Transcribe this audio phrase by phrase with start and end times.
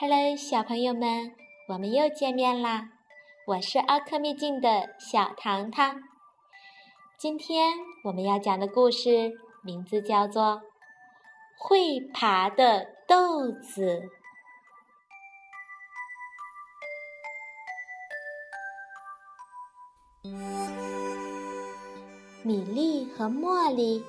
[0.00, 1.34] Hello，小朋友们，
[1.66, 2.90] 我们又见面啦！
[3.48, 6.00] 我是奥克秘境的小糖糖。
[7.18, 7.72] 今天
[8.04, 10.44] 我们要讲的故事名字叫做
[11.58, 14.08] 《会爬的豆子》。
[22.44, 24.04] 米莉和茉莉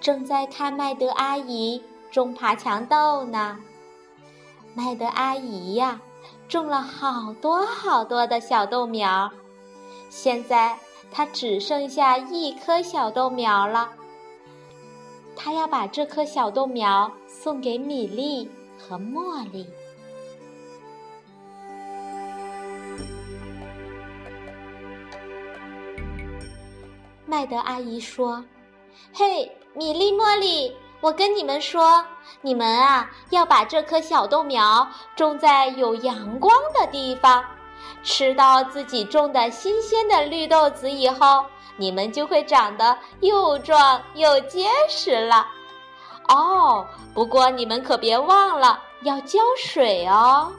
[0.00, 1.82] 正在看麦德阿姨
[2.12, 3.58] 种爬墙豆呢。
[4.76, 6.00] 麦德阿姨呀，
[6.48, 9.30] 种了好多好多的小豆苗，
[10.10, 10.76] 现在
[11.12, 13.90] 她只剩下一颗小豆苗了。
[15.36, 19.64] 她要把这颗小豆苗送给米粒和茉莉。
[27.26, 28.44] 麦德阿姨说
[29.14, 32.02] ：“嘿，米粒、茉莉。”我跟你们说，
[32.40, 37.44] 你们啊要把这棵小豆苗种在有阳光的地方。
[38.02, 41.44] 吃到自己种的新鲜的绿豆子以后，
[41.76, 45.46] 你们就会长得又壮又结实了。
[46.28, 50.50] 哦，不过你们可别忘了要浇水哦。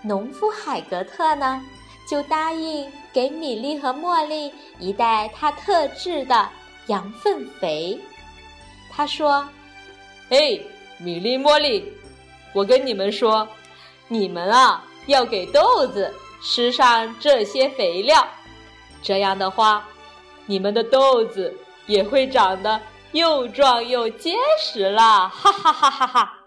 [0.00, 1.60] 农夫海格特呢？
[2.06, 6.48] 就答应给米莉和茉莉一袋他特制的
[6.86, 7.98] 羊粪肥。
[8.90, 9.48] 他说
[10.30, 10.58] ：“哎，
[10.98, 11.92] 米莉、茉莉，
[12.52, 13.48] 我跟你们说，
[14.08, 18.26] 你们啊要给豆子施上这些肥料，
[19.02, 19.84] 这样的话，
[20.46, 22.80] 你们的豆子也会长得
[23.12, 26.43] 又壮又结实了。”哈哈哈哈哈。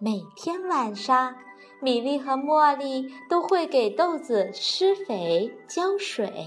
[0.00, 1.34] 每天晚上，
[1.80, 6.46] 米莉和茉莉都会给豆子施肥、浇水。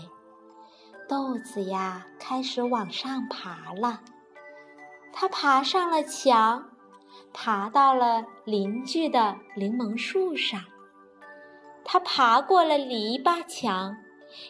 [1.09, 4.00] 豆子呀，开始往上爬了。
[5.12, 6.70] 它爬上了墙，
[7.34, 10.64] 爬到了邻居的柠檬树上。
[11.84, 13.97] 它爬过了篱笆墙，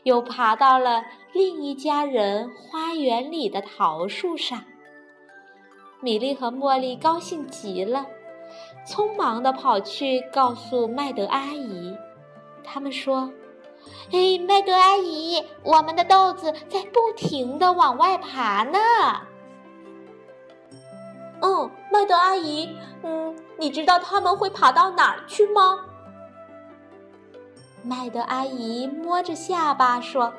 [0.03, 1.03] 又爬到了
[1.34, 4.64] 另一家人花园里的桃树上。
[6.02, 8.06] 米莉和茉莉高兴极了。
[8.86, 11.96] 匆忙地跑去告诉麦德阿姨，
[12.64, 13.31] 他们说
[14.12, 18.80] ：“哎，麦德阿姨，我们的豆子在不停地往外爬呢。
[21.41, 25.86] ”“嗯，麦德阿姨，嗯，你知道他们会爬到哪儿去吗？”
[27.84, 30.34] 麦德阿姨摸着下巴说：“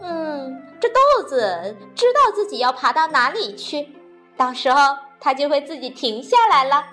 [0.00, 3.88] 嗯，这豆子知道自己要爬到哪里去，
[4.36, 6.84] 到时候它就会自己停下来了。”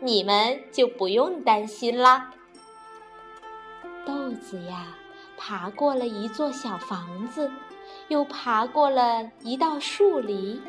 [0.00, 2.30] 你们就不用担心啦。
[4.06, 4.86] 豆子呀，
[5.36, 7.50] 爬过了一座小房子，
[8.08, 10.62] 又爬过了一道树篱。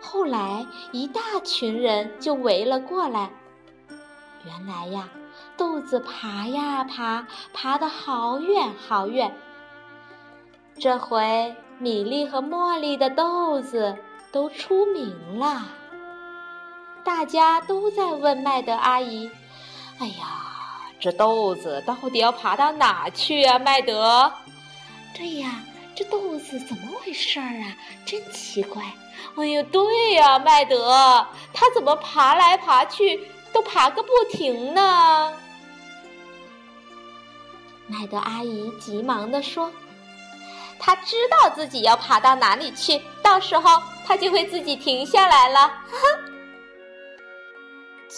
[0.00, 3.30] 后来，一大群人就围了过来。
[4.44, 5.08] 原来呀，
[5.56, 9.32] 豆子爬呀爬，爬得好远好远。
[10.78, 13.96] 这回，米粒和茉莉的豆子
[14.32, 15.62] 都出名了。
[17.04, 19.30] 大家都在问麦德阿姨
[19.98, 20.24] ：“哎呀，
[21.00, 24.32] 这豆子到底要爬到哪去啊？”麦德
[25.16, 25.62] ：“对呀，
[25.94, 27.76] 这豆子怎么回事儿啊？
[28.06, 28.82] 真奇怪
[29.36, 35.32] ！”“哎呀，对呀，麦德，它怎么爬来爬去都爬个不停呢？”
[37.88, 39.70] 麦德阿姨急忙地说
[40.78, 45.70] ：“他知道自己要爬到哪里去，到时候他就会自己停下来了。”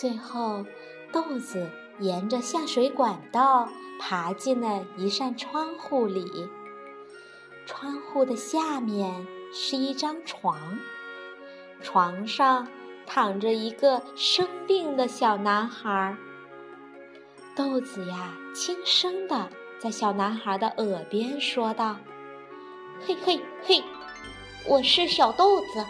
[0.01, 0.65] 最后，
[1.13, 3.69] 豆子沿着下水管道
[4.01, 6.49] 爬进了一扇窗户里。
[7.65, 10.59] 窗户的下面是一张床，
[11.81, 12.67] 床上
[13.07, 16.17] 躺着一个生病的小男孩。
[17.55, 19.49] 豆子呀，轻声的
[19.79, 21.97] 在小男孩的耳边说道
[23.07, 23.81] ：“嘿嘿嘿，
[24.67, 25.87] 我是小豆子，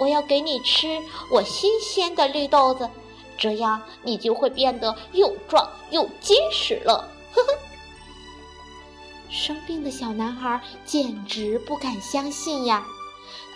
[0.00, 0.98] 我要给你吃
[1.30, 2.90] 我新鲜的绿豆子。”
[3.38, 7.58] 这样你就会变得又壮又结实了，呵呵。
[9.30, 12.84] 生病的小男孩简直不敢相信呀！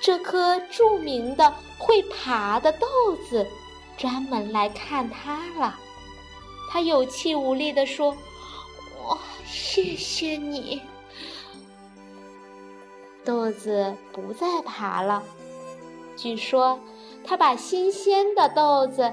[0.01, 2.87] 这颗著名的会爬的豆
[3.29, 3.47] 子，
[3.97, 5.79] 专门来看他了。
[6.71, 8.11] 他有气无力地说
[9.07, 10.83] ：“哇，谢谢你。”
[13.25, 15.23] 豆子不再爬了。
[16.17, 16.79] 据说，
[17.25, 19.13] 他把新鲜的豆子。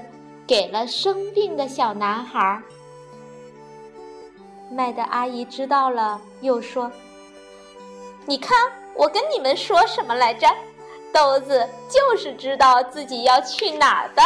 [0.50, 2.60] 给了生病的小男孩。
[4.68, 6.90] 麦的阿姨知道了，又说
[8.26, 8.58] ：“你看，
[8.96, 10.48] 我跟你们说什么来着？
[11.12, 14.22] 豆子就是知道自己要去哪儿的。”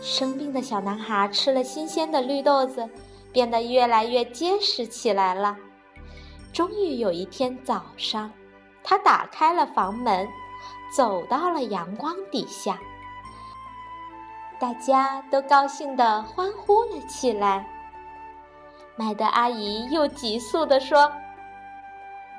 [0.00, 2.88] 生病的小男孩吃了新鲜的绿豆子，
[3.32, 5.56] 变得越来越结实起来了。
[6.52, 8.30] 终于有一天早上，
[8.84, 10.28] 他打开了房门，
[10.96, 12.78] 走到了阳光底下。
[14.58, 17.66] 大家都高兴地欢呼了起来。
[18.96, 21.12] 麦德阿姨又急速地说：“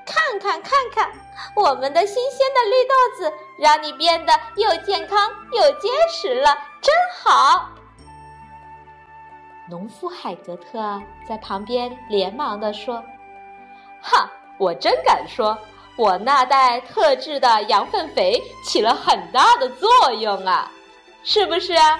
[0.03, 1.11] 看看看看，
[1.55, 7.69] 我们的新鲜的绿豆子，让你变得又健康又结实了，真好！”
[9.69, 13.03] 农夫海格特在旁边连忙地说
[14.01, 15.55] ：“哈，我真敢说，
[15.95, 20.71] 我那袋特制的羊粪肥起了很大的作用啊！”
[21.29, 21.99] 是不是啊？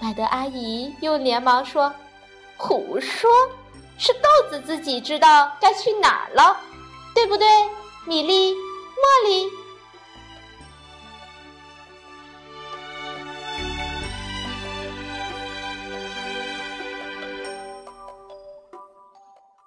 [0.00, 1.94] 麦德阿姨又连忙说
[2.58, 3.30] ：“胡说，
[3.96, 6.60] 是豆子自己知道该去哪儿了，
[7.14, 7.46] 对不对，
[8.06, 9.48] 米粒、茉莉？”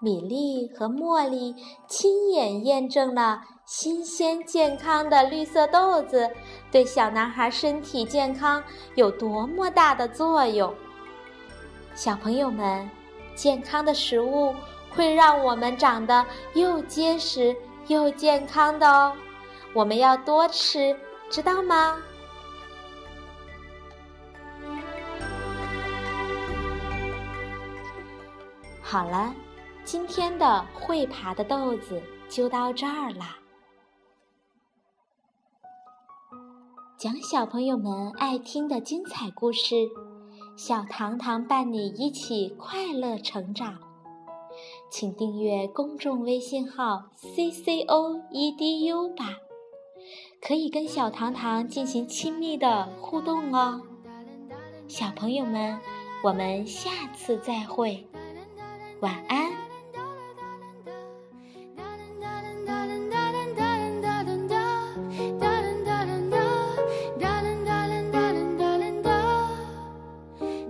[0.06, 1.56] 米莉和茉莉
[1.88, 6.30] 亲眼验证了新鲜健康的绿色豆子
[6.72, 8.64] 对小男孩身体健康
[8.94, 10.72] 有多么大的作用。
[11.96, 12.88] 小朋友们，
[13.34, 14.54] 健康的食物
[14.92, 16.24] 会让我们长得
[16.54, 17.56] 又结实
[17.88, 19.12] 又健康的哦，
[19.74, 20.96] 我们要多吃，
[21.32, 21.98] 知道吗？
[28.84, 29.34] 好了。
[29.86, 33.38] 今天的会爬的豆子就到这儿啦。
[36.98, 39.76] 讲小朋友们爱听的精彩故事，
[40.58, 43.78] 小糖糖伴你一起快乐成长。
[44.90, 49.36] 请订阅公众微信号 “c c o e d u” 吧，
[50.42, 53.84] 可以跟小糖糖进行亲密的互动哦。
[54.88, 55.80] 小朋友们，
[56.24, 58.04] 我们下次再会，
[59.02, 59.65] 晚安。